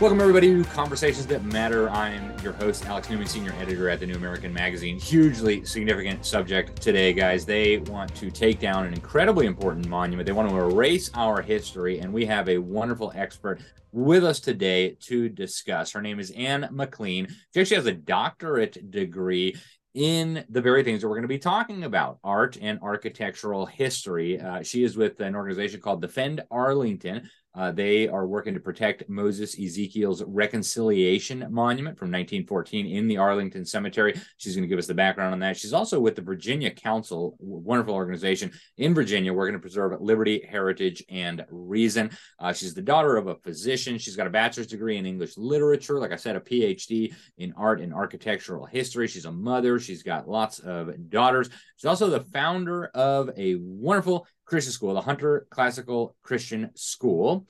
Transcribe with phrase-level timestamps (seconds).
[0.00, 1.90] Welcome, everybody, to Conversations That Matter.
[1.90, 4.98] I'm your host, Alex Newman, Senior Editor at the New American Magazine.
[4.98, 7.44] Hugely significant subject today, guys.
[7.44, 10.24] They want to take down an incredibly important monument.
[10.24, 13.60] They want to erase our history, and we have a wonderful expert
[13.92, 15.92] with us today to discuss.
[15.92, 17.28] Her name is Ann McLean.
[17.52, 19.54] She actually has a doctorate degree
[19.92, 24.40] in the very things that we're going to be talking about art and architectural history.
[24.40, 29.08] Uh, she is with an organization called Defend Arlington, uh, they are working to protect
[29.08, 34.14] Moses Ezekiel's Reconciliation Monument from 1914 in the Arlington Cemetery.
[34.36, 35.56] She's going to give us the background on that.
[35.56, 41.02] She's also with the Virginia Council, wonderful organization in Virginia, working to preserve liberty, heritage,
[41.08, 42.10] and reason.
[42.38, 43.98] Uh, she's the daughter of a physician.
[43.98, 47.80] She's got a bachelor's degree in English literature, like I said, a PhD in art
[47.80, 49.08] and architectural history.
[49.08, 49.80] She's a mother.
[49.80, 51.50] She's got lots of daughters.
[51.76, 57.46] She's also the founder of a wonderful Christian school, the Hunter Classical Christian School.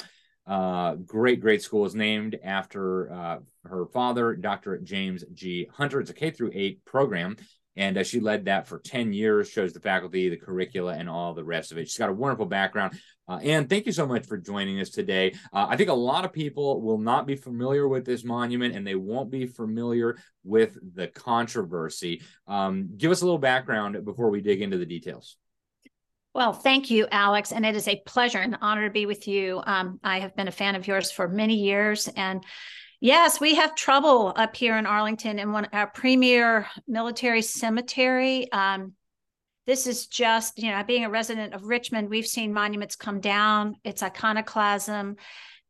[0.46, 4.76] Uh, great, great school is named after uh, her father, Dr.
[4.76, 5.66] James G.
[5.72, 6.00] Hunter.
[6.00, 7.38] It's a K through eight program,
[7.74, 11.32] and uh, she led that for 10 years, shows the faculty, the curricula, and all
[11.32, 11.88] the rest of it.
[11.88, 13.00] She's got a wonderful background.
[13.26, 15.32] Uh, and thank you so much for joining us today.
[15.54, 18.86] Uh, I think a lot of people will not be familiar with this monument and
[18.86, 22.20] they won't be familiar with the controversy.
[22.46, 25.38] Um, give us a little background before we dig into the details.
[26.32, 27.52] Well, thank you, Alex.
[27.52, 29.60] And it is a pleasure and honor to be with you.
[29.66, 32.08] Um, I have been a fan of yours for many years.
[32.08, 32.44] And
[33.00, 38.50] yes, we have trouble up here in Arlington in one our premier military cemetery.
[38.52, 38.92] Um,
[39.66, 43.76] this is just, you know, being a resident of Richmond, we've seen monuments come down,
[43.84, 45.16] it's iconoclasm.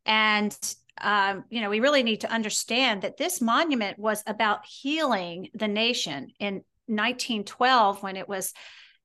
[0.04, 0.56] And
[1.00, 5.68] um, you know, we really need to understand that this monument was about healing the
[5.68, 8.52] nation in 1912 when it was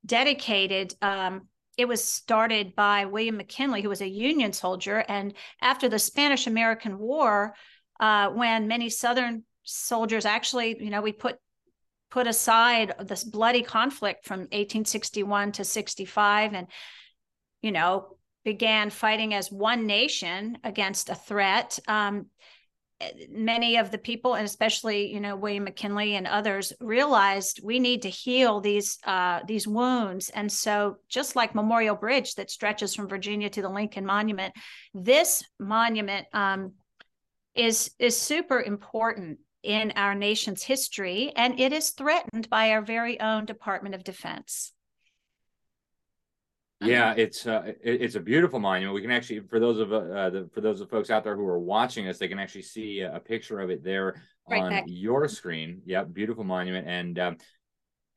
[0.06, 0.94] dedicated.
[1.02, 5.04] Um, it was started by William McKinley, who was a Union soldier.
[5.08, 7.54] And after the Spanish American War,
[8.00, 11.38] uh, when many Southern soldiers actually, you know, we put
[12.12, 16.68] put aside this bloody conflict from 1861 to 65 and
[17.62, 18.16] you know
[18.46, 22.28] began fighting as one nation against a threat um,
[23.30, 28.02] many of the people and especially you know william mckinley and others realized we need
[28.02, 30.30] to heal these uh, these wounds.
[30.30, 34.54] And so just like memorial bridge that stretches from virginia to the lincoln monument
[34.94, 36.74] this monument um,
[37.54, 43.20] is is super important in our nation's history and it is threatened by our very
[43.20, 44.72] own department of defense
[46.82, 48.96] yeah, it's uh, it, it's a beautiful monument.
[48.96, 51.46] We can actually, for those of uh, the for those of folks out there who
[51.48, 54.70] are watching us, they can actually see a, a picture of it there right on
[54.72, 54.84] back.
[54.88, 55.82] your screen.
[55.86, 56.88] Yep, beautiful monument.
[56.88, 57.38] And um,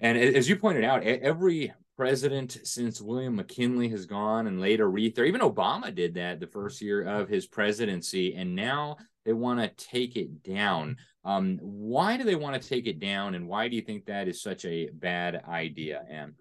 [0.00, 5.18] and as you pointed out, every president since William McKinley has gone and later Reith,
[5.18, 9.60] or even Obama did that the first year of his presidency, and now they want
[9.60, 10.96] to take it down.
[11.24, 14.28] Um, why do they want to take it down, and why do you think that
[14.28, 16.34] is such a bad idea, Ann?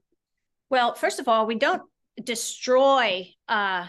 [0.69, 1.81] Well, first of all, we don't
[2.23, 3.87] destroy uh,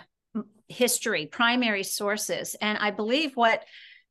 [0.68, 2.56] history, primary sources.
[2.60, 3.64] And I believe what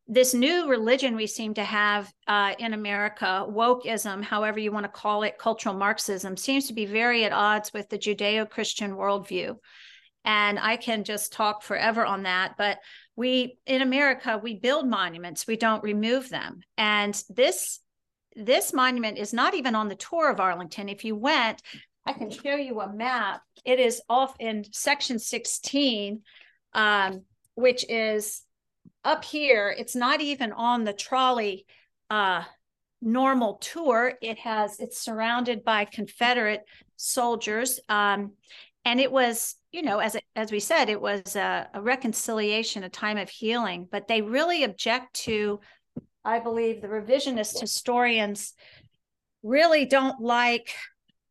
[0.08, 4.92] this new religion we seem to have uh, in America, wokeism, however you want to
[4.92, 9.58] call it, cultural Marxism, seems to be very at odds with the Judeo Christian worldview.
[10.24, 12.56] And I can just talk forever on that.
[12.58, 12.80] But
[13.16, 16.62] we, in America, we build monuments, we don't remove them.
[16.78, 17.80] And this
[18.40, 20.90] this monument is not even on the tour of Arlington.
[20.90, 21.62] If you went,
[22.06, 23.42] I can show you a map.
[23.68, 26.22] It is off in section 16,
[26.72, 27.24] um,
[27.56, 28.42] which is
[29.04, 29.76] up here.
[29.78, 31.66] It's not even on the trolley
[32.10, 32.46] uh,
[33.02, 34.14] normal tour.
[34.22, 36.64] It has, it's surrounded by Confederate
[36.96, 37.82] soldiers.
[37.90, 38.32] Um,
[38.86, 42.90] and it was, you know, as, as we said, it was a, a reconciliation, a
[42.90, 45.60] time of healing, but they really object to,
[46.24, 48.54] I believe, the revisionist historians
[49.44, 50.74] really don't like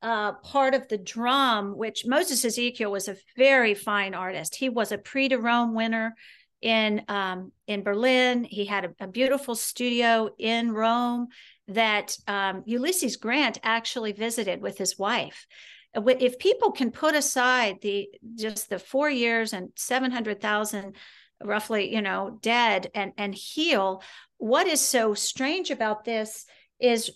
[0.02, 4.54] uh, part of the drum, which Moses Ezekiel was a very fine artist.
[4.54, 6.14] He was a Prix de Rome winner
[6.62, 8.44] in um, in Berlin.
[8.44, 11.28] He had a, a, beautiful studio in Rome
[11.68, 15.46] that um, Ulysses Grant actually visited with his wife.
[15.94, 20.96] If people can put aside the just the four years and seven hundred thousand,
[21.42, 24.02] roughly, you know, dead and and heal,
[24.38, 26.44] what is so strange about this
[26.78, 27.10] is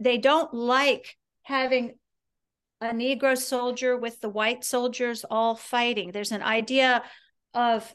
[0.00, 1.94] they don't like having
[2.80, 6.12] a Negro soldier with the white soldiers all fighting.
[6.12, 7.02] There's an idea
[7.54, 7.94] of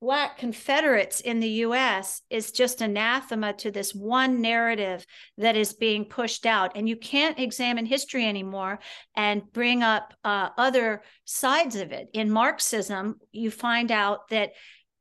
[0.00, 5.04] Black Confederates in the US is just anathema to this one narrative
[5.36, 6.72] that is being pushed out.
[6.74, 8.80] And you can't examine history anymore
[9.14, 12.08] and bring up uh, other sides of it.
[12.14, 14.52] In Marxism, you find out that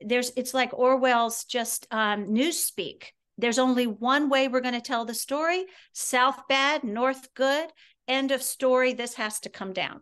[0.01, 3.05] there's it's like Orwell's just um, newspeak.
[3.38, 7.69] There's only one way we're going to tell the story: South bad, North good.
[8.09, 8.94] End of story.
[8.94, 10.01] This has to come down.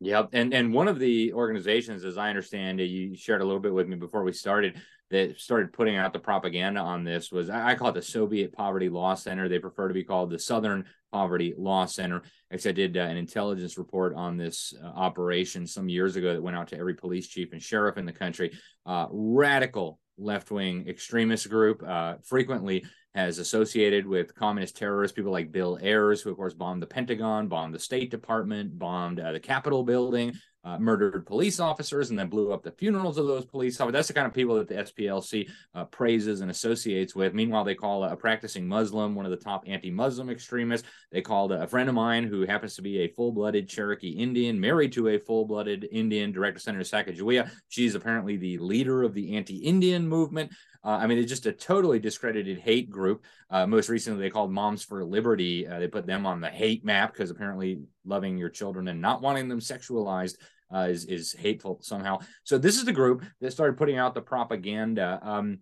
[0.00, 3.60] Yep, and and one of the organizations, as I understand it, you shared a little
[3.60, 4.80] bit with me before we started,
[5.10, 8.88] that started putting out the propaganda on this was I call it the Soviet Poverty
[8.88, 9.48] Law Center.
[9.48, 12.22] They prefer to be called the Southern Poverty Law Center.
[12.52, 16.56] I did uh, an intelligence report on this uh, operation some years ago that went
[16.56, 18.58] out to every police chief and sheriff in the country.
[18.84, 22.84] Uh, radical left wing extremist group, uh, frequently
[23.14, 27.48] has associated with communist terrorists, people like Bill Ayers, who of course bombed the Pentagon,
[27.48, 30.34] bombed the State Department, bombed uh, the Capitol building,
[30.66, 33.92] uh, murdered police officers, and then blew up the funerals of those police officers.
[33.92, 37.34] That's the kind of people that the SPLC uh, praises and associates with.
[37.34, 40.88] Meanwhile, they call a, practicing Muslim one of the top anti-Muslim extremists.
[41.12, 44.92] They called a friend of mine who happens to be a full-blooded Cherokee Indian, married
[44.94, 47.48] to a full-blooded Indian, Director Senator Sacagawea.
[47.68, 50.50] She's apparently the leader of the anti-Indian movement.
[50.86, 53.24] Uh, I mean, it's just a totally discredited hate group.
[53.50, 55.66] Uh, most recently, they called Moms for Liberty.
[55.66, 59.20] Uh, they put them on the hate map because apparently loving your children and not
[59.20, 60.36] wanting them sexualized
[60.74, 62.18] uh, is is hateful somehow.
[62.44, 65.20] So this is the group that started putting out the propaganda.
[65.22, 65.58] Um,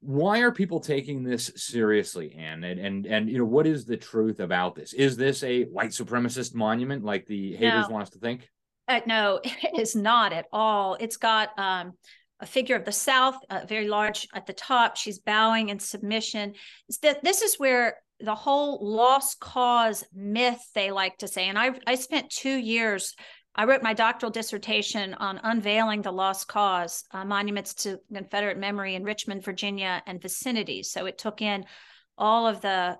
[0.00, 2.62] why are people taking this seriously, Ann?
[2.64, 4.92] And and and you know what is the truth about this?
[4.92, 7.94] Is this a white supremacist monument like the haters no.
[7.94, 8.48] want us to think?
[8.88, 10.96] Uh, no, it is not at all.
[11.00, 11.92] It's got um,
[12.40, 14.96] a figure of the South, uh, very large at the top.
[14.96, 16.54] She's bowing in submission.
[17.02, 21.48] That this is where the whole lost cause myth they like to say.
[21.48, 23.14] And I I spent two years.
[23.56, 28.94] I wrote my doctoral dissertation on unveiling the lost cause uh, monuments to Confederate memory
[28.94, 30.82] in Richmond, Virginia, and vicinity.
[30.82, 31.64] So it took in
[32.18, 32.98] all of the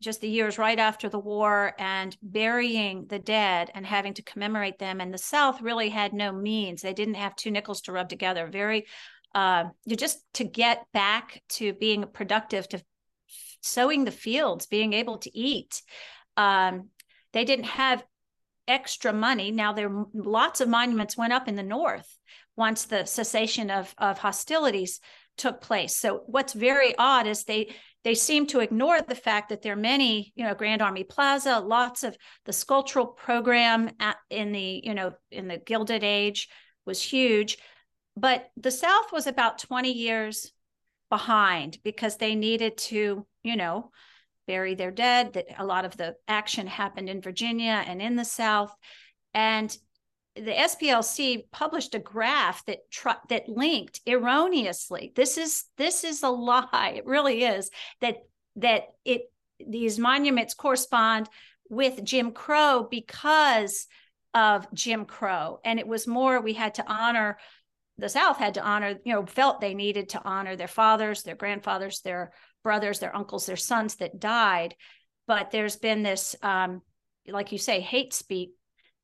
[0.00, 4.80] just the years right after the war and burying the dead and having to commemorate
[4.80, 5.00] them.
[5.00, 6.82] And the South really had no means.
[6.82, 8.48] They didn't have two nickels to rub together.
[8.48, 8.86] Very,
[9.32, 12.82] uh, just to get back to being productive, to
[13.62, 15.80] sowing the fields, being able to eat.
[16.36, 16.88] Um,
[17.32, 18.02] they didn't have
[18.68, 19.50] extra money.
[19.50, 22.18] Now there lots of monuments went up in the north
[22.56, 25.00] once the cessation of of hostilities
[25.36, 25.96] took place.
[25.96, 27.74] So what's very odd is they
[28.04, 31.60] they seem to ignore the fact that there are many, you know, Grand Army Plaza,
[31.60, 36.48] lots of the sculptural program at, in the, you know, in the Gilded Age
[36.84, 37.58] was huge.
[38.16, 40.52] But the South was about 20 years
[41.10, 43.90] behind because they needed to, you know,
[44.46, 45.34] bury their dead.
[45.34, 48.74] That a lot of the action happened in Virginia and in the South.
[49.34, 49.76] And
[50.34, 55.12] the SPLC published a graph that tr- that linked erroneously.
[55.14, 56.94] This is this is a lie.
[56.96, 58.18] It really is that
[58.56, 59.22] that it
[59.66, 61.28] these monuments correspond
[61.68, 63.86] with Jim Crow because
[64.34, 67.36] of Jim Crow, and it was more we had to honor
[67.98, 71.36] the South had to honor you know felt they needed to honor their fathers, their
[71.36, 74.74] grandfathers, their brothers, their uncles, their sons that died.
[75.26, 76.82] But there's been this, um,
[77.28, 78.50] like you say, hate speech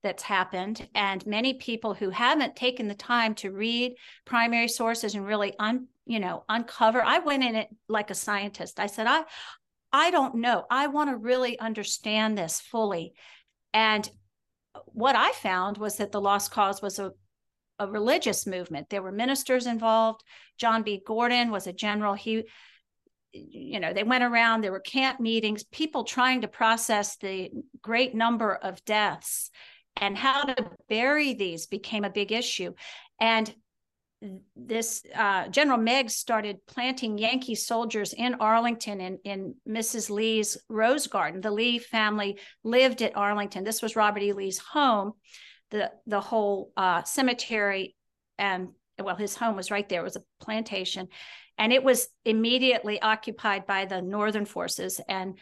[0.02, 0.88] that's happened.
[0.94, 3.94] And many people who haven't taken the time to read
[4.25, 8.81] primary sources and really un you know uncover i went in it like a scientist.
[8.81, 9.25] I said i
[9.93, 10.64] i don't know.
[10.70, 13.14] I want to really understand this fully.
[13.73, 14.09] And
[14.87, 17.12] what i found was that the lost cause was a
[17.78, 20.23] a religious movement there were ministers involved
[20.58, 22.44] john b gordon was a general he
[23.32, 27.50] you know they went around there were camp meetings people trying to process the
[27.82, 29.50] great number of deaths
[30.00, 32.73] and how to bury these became a big issue.
[33.20, 33.52] And
[34.56, 40.11] this uh, General Meigs started planting Yankee soldiers in Arlington in, in Mrs.
[40.11, 41.40] Lee's Rose Garden.
[41.40, 43.62] The Lee family lived at Arlington.
[43.62, 44.32] This was Robert E.
[44.32, 45.12] Lee's home.
[45.70, 47.94] The the whole uh, cemetery
[48.38, 48.68] and
[49.00, 50.00] well, his home was right there.
[50.00, 51.08] It was a plantation,
[51.56, 55.00] and it was immediately occupied by the Northern forces.
[55.08, 55.38] And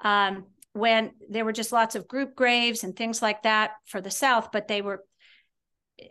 [0.00, 4.10] um, when there were just lots of group graves and things like that for the
[4.10, 5.04] South, but they were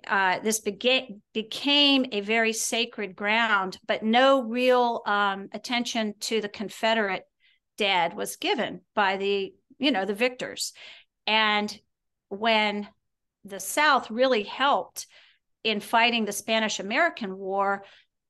[0.07, 6.49] uh, this began, became a very sacred ground, but no real um, attention to the
[6.49, 7.25] Confederate
[7.77, 10.73] dead was given by the you know the victors,
[11.25, 11.77] and
[12.29, 12.87] when
[13.45, 15.07] the South really helped
[15.63, 17.83] in fighting the Spanish American War,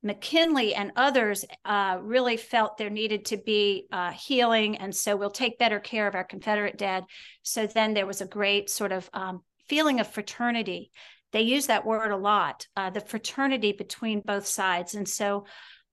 [0.03, 4.77] McKinley and others uh, really felt there needed to be uh, healing.
[4.77, 7.03] And so we'll take better care of our Confederate dead.
[7.43, 10.91] So then there was a great sort of um, feeling of fraternity.
[11.31, 14.95] They use that word a lot, uh, the fraternity between both sides.
[14.95, 15.45] And so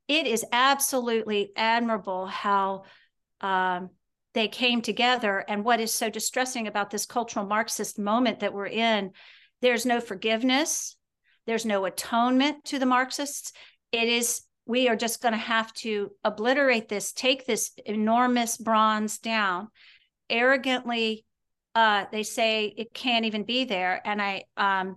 [0.09, 2.85] it is absolutely admirable how
[3.41, 3.91] um,
[4.39, 5.45] they came together.
[5.49, 9.11] And what is so distressing about this cultural Marxist moment that we're in,
[9.61, 10.97] there's no forgiveness
[11.49, 13.55] There's no atonement to the Marxists.
[13.91, 19.17] It is, we are just going to have to obliterate this, take this enormous bronze
[19.17, 19.69] down.
[20.29, 21.25] Arrogantly,
[21.75, 24.03] uh, they say it can't even be there.
[24.05, 24.97] And I, um,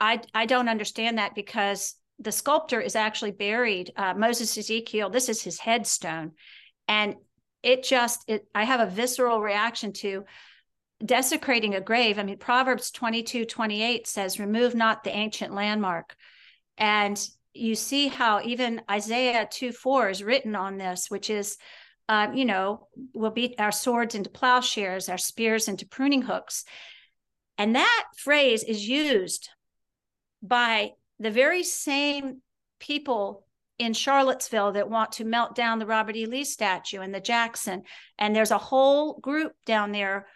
[0.00, 3.92] I, I don't understand that because the sculptor is actually buried.
[3.96, 6.32] Uh, Moses Ezekiel, this is his headstone.
[6.88, 7.16] And
[7.62, 10.24] it just, it, I have a visceral reaction to
[11.04, 12.18] desecrating a grave.
[12.18, 16.14] I mean, Proverbs 22, 28 says, remove not the ancient landmark.
[16.76, 17.20] And
[17.52, 21.56] you see how even Isaiah 2, 4 is written on this, which is,
[22.08, 26.64] uh, you know, we'll beat our swords into plowshares, our spears into pruning hooks.
[27.58, 29.48] And that phrase is used
[30.42, 32.40] by the very same
[32.78, 33.46] people
[33.80, 36.26] in Charlottesville that want to melt down the Robert E.
[36.26, 37.82] Lee statue and the Jackson.
[38.18, 40.26] And there's a whole group down there,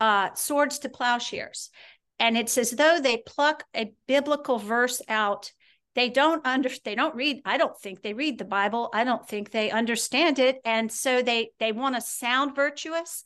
[0.00, 1.70] uh, swords to plowshares.
[2.18, 5.52] And it's as though they pluck a biblical verse out.
[5.94, 8.90] They don't understand, they don't read, I don't think they read the Bible.
[8.92, 10.58] I don't think they understand it.
[10.64, 13.22] And so they they want to sound virtuous,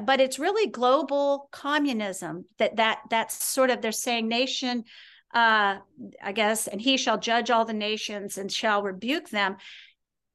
[0.00, 4.84] but it's really global communism that that that's sort of they're saying nation
[5.32, 5.78] uh,
[6.22, 9.56] I guess, and he shall judge all the nations and shall rebuke them.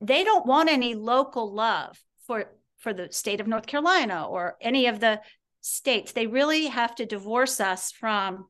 [0.01, 4.87] They don't want any local love for for the state of North Carolina or any
[4.87, 5.19] of the
[5.61, 6.11] states.
[6.11, 8.47] They really have to divorce us from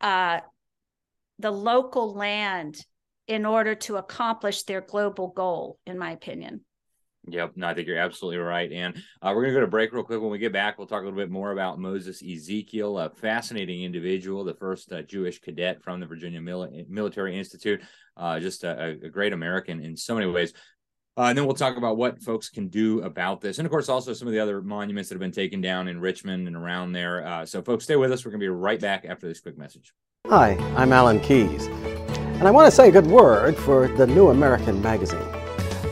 [0.00, 0.40] uh,
[1.38, 2.84] the local land
[3.28, 6.64] in order to accomplish their global goal, in my opinion.
[7.28, 8.70] Yep, no, I think you're absolutely right.
[8.72, 10.20] And uh, we're going to go to break real quick.
[10.20, 13.84] When we get back, we'll talk a little bit more about Moses Ezekiel, a fascinating
[13.84, 17.80] individual, the first uh, Jewish cadet from the Virginia Mil- Military Institute,
[18.16, 20.52] uh, just a, a, great American in so many ways.
[21.16, 23.58] Uh, and then we'll talk about what folks can do about this.
[23.58, 26.00] And of course, also some of the other monuments that have been taken down in
[26.00, 27.24] Richmond and around there.
[27.24, 28.24] Uh, so, folks, stay with us.
[28.24, 29.92] We're going to be right back after this quick message.
[30.28, 31.66] Hi, I'm Alan Keyes.
[31.66, 35.41] And I want to say a good word for the New American Magazine.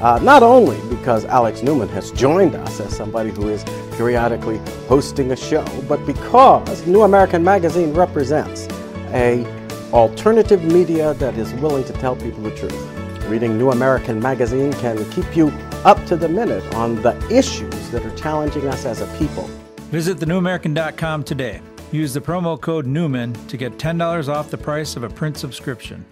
[0.00, 3.64] Uh, not only because Alex Newman has joined us as somebody who is
[3.96, 8.66] periodically hosting a show, but because New American Magazine represents
[9.12, 9.44] a
[9.92, 13.26] alternative media that is willing to tell people the truth.
[13.26, 15.48] Reading New American Magazine can keep you
[15.84, 19.44] up to the minute on the issues that are challenging us as a people.
[19.90, 21.60] Visit thenewamerican.com today.
[21.92, 26.04] Use the promo code Newman to get $10 off the price of a print subscription.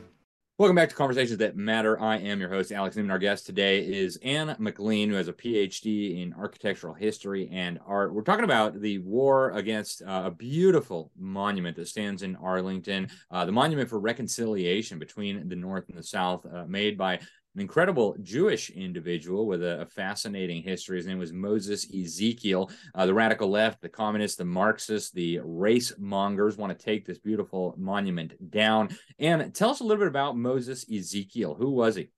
[0.59, 2.01] Welcome back to Conversations That Matter.
[2.01, 3.13] I am your host, Alex Newman.
[3.13, 8.13] Our guest today is Ann McLean, who has a PhD in architectural history and art.
[8.13, 13.45] We're talking about the war against uh, a beautiful monument that stands in Arlington, uh,
[13.45, 17.21] the Monument for Reconciliation between the North and the South, uh, made by
[17.59, 20.97] an incredible Jewish individual with a, a, fascinating history.
[20.97, 22.71] His name was Moses Ezekiel.
[22.95, 27.19] Uh, the radical left, the communists, the Marxists, the race mongers want to take this
[27.19, 28.97] beautiful monument down.
[29.19, 31.57] And tell us a little bit about Moses Ezekiel.
[31.57, 32.11] Who was he?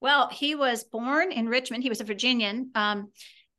[0.00, 1.84] Well, he was born in Richmond.
[1.84, 2.72] He was a Virginian.
[2.74, 3.12] Um,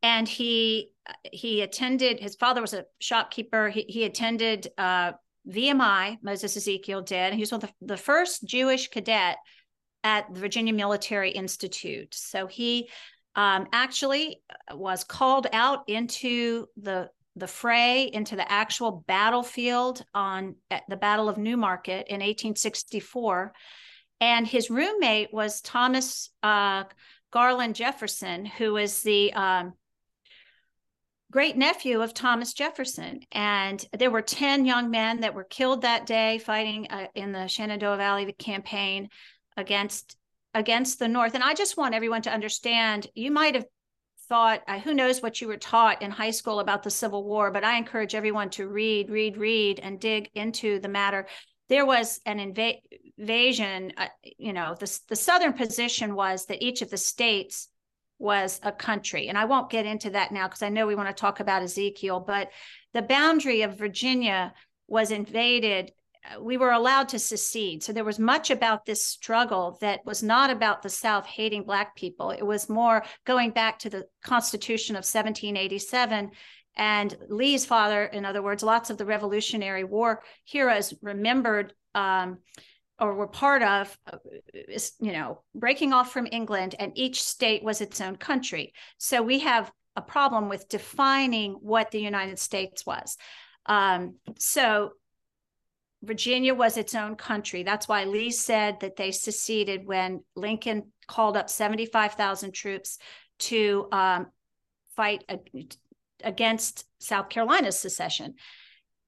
[0.03, 0.91] and he
[1.31, 5.13] he attended his father was a shopkeeper he, he attended uh,
[5.49, 9.37] vmi moses ezekiel did he was one of the, the first jewish cadet
[10.03, 12.13] at the Virginia Military Institute.
[12.13, 12.89] So he
[13.35, 14.41] um, actually
[14.73, 20.55] was called out into the the fray into the actual battlefield on
[20.89, 23.53] the Battle of Newmarket in 1864,
[24.19, 26.85] and his roommate was Thomas uh,
[27.31, 29.73] Garland Jefferson, who was the um,
[31.31, 33.19] great nephew of Thomas Jefferson.
[33.31, 37.47] And there were 10 young men that were killed that day fighting uh, in the
[37.47, 39.09] Shenandoah Valley campaign
[39.57, 40.15] against
[40.53, 41.35] against the North.
[41.35, 43.65] And I just want everyone to understand you might have
[44.27, 47.51] thought, uh, who knows what you were taught in high school about the Civil War,
[47.51, 51.27] but I encourage everyone to read, read, read, and dig into the matter.
[51.69, 52.81] There was an inv-
[53.17, 57.69] invasion, uh, you know, the, the Southern position was that each of the states
[58.19, 59.27] was a country.
[59.27, 61.61] And I won't get into that now because I know we want to talk about
[61.61, 62.49] Ezekiel, but
[62.93, 64.53] the boundary of Virginia
[64.87, 65.91] was invaded
[66.39, 67.83] we were allowed to secede.
[67.83, 71.95] So there was much about this struggle that was not about the South hating Black
[71.95, 72.31] people.
[72.31, 76.31] It was more going back to the Constitution of 1787.
[76.75, 82.37] And Lee's father, in other words, lots of the Revolutionary War heroes remembered um,
[82.99, 84.17] or were part of, uh,
[84.99, 88.73] you know, breaking off from England, and each state was its own country.
[88.97, 93.17] So we have a problem with defining what the United States was.
[93.65, 94.91] Um, so
[96.03, 97.63] Virginia was its own country.
[97.63, 102.99] That's why Lee said that they seceded when Lincoln called up 75,000 troops
[103.39, 104.27] to um,
[104.95, 105.23] fight
[106.23, 108.35] against South Carolina's secession.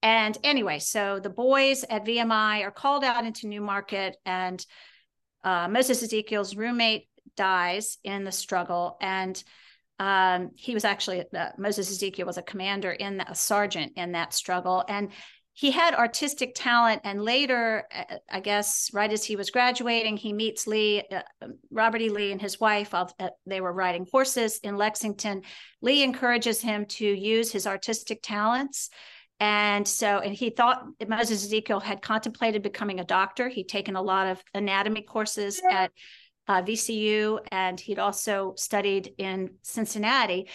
[0.01, 4.65] And anyway, so the boys at VMI are called out into Newmarket, and
[5.43, 8.97] uh, Moses Ezekiel's roommate dies in the struggle.
[9.01, 9.41] And
[9.99, 14.13] um, he was actually, uh, Moses Ezekiel was a commander in the, a sergeant in
[14.13, 14.85] that struggle.
[14.87, 15.11] And
[15.59, 20.31] he had artistic talent and later uh, i guess right as he was graduating he
[20.31, 21.21] meets lee uh,
[21.69, 22.09] robert e.
[22.09, 23.07] Lee and his wife uh,
[23.45, 25.41] they were riding horses in lexington.
[25.81, 28.89] Lee encourages him to use his artistic talents.
[29.41, 33.49] And so and he thought moses ezekiel had contemplated becoming a doctor.
[33.49, 35.91] He'd taken a lot of anatomy courses at
[36.47, 40.47] uh, vcu and he'd also studied in cincinnati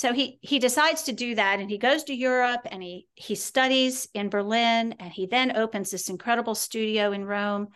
[0.00, 3.34] so he he decides to do that and he goes to Europe and he he
[3.34, 7.68] studies in Berlin and he then opens this incredible studio in Rome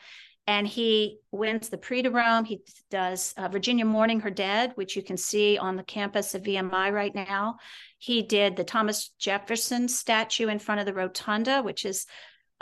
[0.47, 2.47] and he wins the Prix de Rome.
[2.47, 6.45] He does uh, Virginia Mourning Her Dead, which you can see on the campus of
[6.45, 7.59] VMI right now.
[7.99, 12.07] He did the Thomas Jefferson statue in front of the rotunda, which is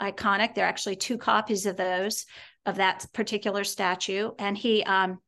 [0.01, 0.55] iconic.
[0.55, 2.25] There are actually two copies of those
[2.65, 5.19] of that particular statue, and he um,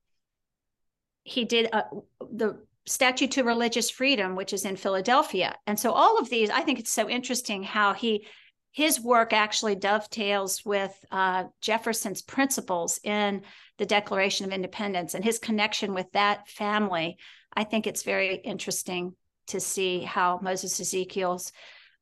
[1.23, 1.83] he did uh,
[2.19, 5.55] the statue to religious freedom which is in philadelphia.
[5.67, 8.27] And so all of these i think it's so interesting how he
[8.71, 13.41] his work actually dovetails with uh, jefferson's principles in
[13.77, 17.17] the declaration of independence and his connection with that family.
[17.53, 19.15] I think it's very interesting
[19.47, 21.51] to see how moses ezekiel's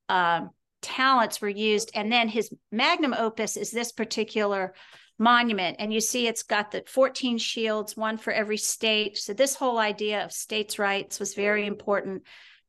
[0.10, 0.50] um,
[0.84, 1.92] talents were used.
[1.96, 4.75] And then his magnum opus is this particular
[5.17, 9.17] monument and you see it's got the 14 shields one for every state.
[9.17, 12.24] So this whole idea of states rights was very important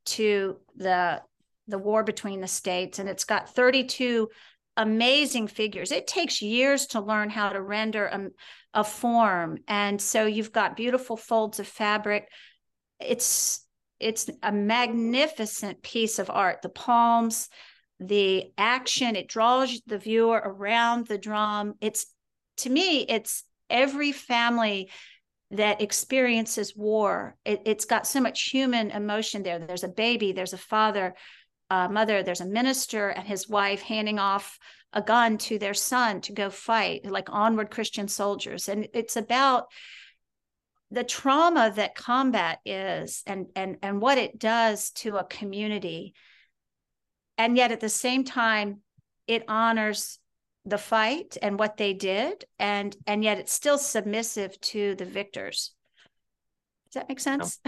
[0.05, 1.21] to the
[1.67, 4.29] the war between the states and it's got 32
[4.77, 5.91] amazing figures.
[5.91, 8.27] It takes years to learn how to render a,
[8.81, 12.29] a form and so you've got beautiful folds of fabric.
[12.99, 13.65] It's
[13.99, 16.61] it's a magnificent piece of art.
[16.61, 17.49] The palms
[17.99, 21.75] the action it draws the viewer around the drum.
[21.79, 22.05] It's
[22.57, 24.89] to me, it's every family
[25.51, 27.35] that experiences war.
[27.45, 29.59] It, has got so much human emotion there.
[29.59, 31.15] There's a baby, there's a father,
[31.69, 34.57] a mother, there's a minister and his wife handing off
[34.93, 38.69] a gun to their son to go fight, like onward Christian soldiers.
[38.69, 39.65] And it's about
[40.91, 46.13] the trauma that combat is and and and what it does to a community
[47.37, 48.81] and yet at the same time
[49.27, 50.19] it honors
[50.65, 55.71] the fight and what they did and and yet it's still submissive to the victors.
[56.91, 57.59] Does that make sense?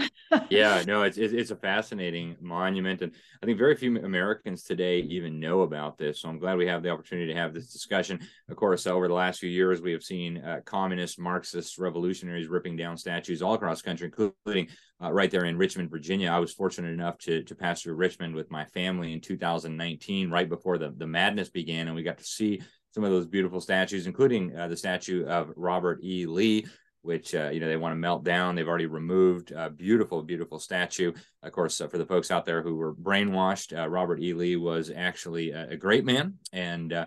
[0.50, 5.40] Yeah no it's it's a fascinating monument and i think very few americans today even
[5.40, 8.20] know about this so i'm glad we have the opportunity to have this discussion.
[8.48, 12.76] Of course over the last few years we have seen uh, communist marxist revolutionaries ripping
[12.76, 14.68] down statues all across the country including
[15.02, 16.30] uh, right there in richmond virginia.
[16.30, 20.48] I was fortunate enough to to pass through richmond with my family in 2019 right
[20.48, 22.60] before the the madness began and we got to see
[22.98, 26.26] some of those beautiful statues, including uh, the statue of Robert E.
[26.26, 26.66] Lee,
[27.02, 28.56] which uh, you know they want to melt down.
[28.56, 31.12] They've already removed a beautiful, beautiful statue.
[31.44, 34.32] Of course, uh, for the folks out there who were brainwashed, uh, Robert E.
[34.32, 37.06] Lee was actually a, a great man, and uh,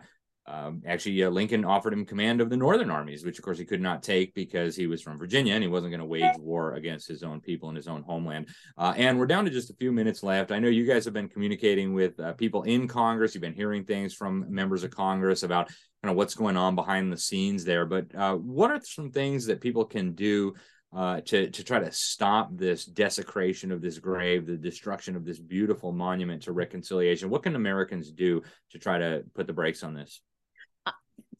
[0.52, 3.64] um, actually, uh, Lincoln offered him command of the Northern armies, which of course he
[3.64, 6.74] could not take because he was from Virginia and he wasn't going to wage war
[6.74, 8.50] against his own people in his own homeland.
[8.78, 10.52] Uh, and we're down to just a few minutes left.
[10.52, 13.34] I know you guys have been communicating with uh, people in Congress.
[13.34, 15.70] You've been hearing things from members of Congress about
[16.04, 17.86] kind of what's going on behind the scenes there.
[17.86, 20.56] But uh, what are some things that people can do
[20.94, 25.40] uh, to to try to stop this desecration of this grave, the destruction of this
[25.40, 27.30] beautiful monument to reconciliation.
[27.30, 30.20] What can Americans do to try to put the brakes on this?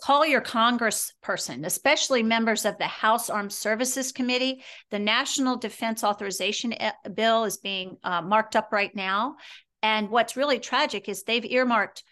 [0.02, 4.64] Call your congressperson, especially members of the House Armed Services Committee.
[4.90, 9.36] The National Defense Authorization eh, Bill is being uh, marked up right now.
[9.84, 12.04] And what's really tragic is they've earmarked,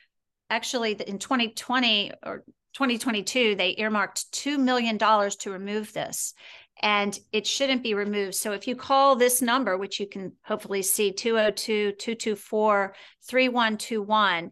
[0.52, 6.36] actually, in 2020 or 2022, they earmarked $2 million to remove this.
[6.82, 8.36] And it shouldn't be removed.
[8.36, 12.94] So if you call this number, which you can hopefully see 202 224
[13.28, 14.52] 3121,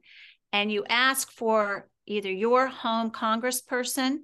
[0.54, 4.18] and you ask for either your home congressperson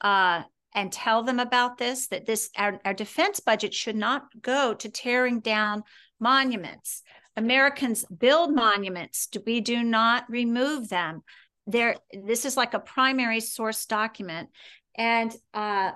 [0.00, 0.42] uh,
[0.74, 4.88] and tell them about this that this our, our defense budget should not go to
[4.88, 5.82] tearing down
[6.20, 7.02] monuments.
[7.36, 9.28] Americans build monuments.
[9.44, 11.22] We do not remove them?
[11.66, 14.50] There this is like a primary source document.
[14.96, 15.92] And uh,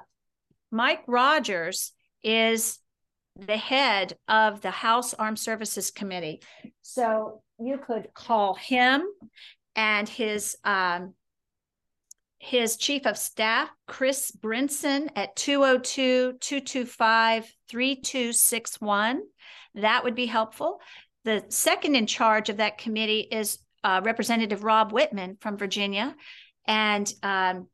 [0.71, 2.79] mike rogers is
[3.37, 6.43] the head of the house armed services committee.
[6.83, 9.05] So you could call him
[9.77, 11.15] and his um,
[12.39, 19.23] his chief of staff, Chris Brinson, at 202 225 3261.
[19.75, 20.81] That would be helpful.
[21.25, 26.15] The second in charge of that committee is uh, Representative Rob Wittman from Virginia,
[26.67, 27.69] and um,